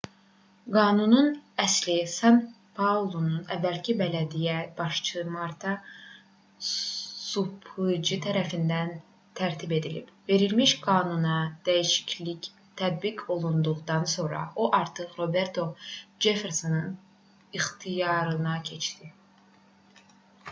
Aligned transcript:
qanunun 0.75 1.27
əsli 1.63 1.95
san-paulonun 2.11 3.43
əvvəlki 3.55 3.93
bələdiyyə 3.99 4.55
başçısı 4.79 5.25
marta 5.35 5.73
suplici 6.69 8.17
tərəfindən 8.23 8.89
tərtib 9.41 9.75
edilib 9.77 10.09
verilmiş 10.33 10.73
qanuna 10.87 11.35
dəyişiklik 11.69 12.49
tətbiq 12.81 13.21
olunduqdan 13.37 14.09
sonra 14.15 14.39
o 14.65 14.71
artıq 14.79 15.15
roberto 15.21 15.67
ceffersonun 16.27 16.89
ixtiyarına 17.61 18.57
keçdi 18.71 19.11